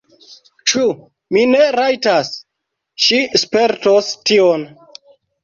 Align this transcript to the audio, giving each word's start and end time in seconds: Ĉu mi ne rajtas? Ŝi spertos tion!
Ĉu 0.69 0.85
mi 1.37 1.43
ne 1.49 1.67
rajtas? 1.75 2.31
Ŝi 3.09 3.21
spertos 3.43 4.11
tion! 4.33 4.67